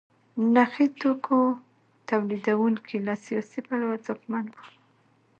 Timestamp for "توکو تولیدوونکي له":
0.99-3.13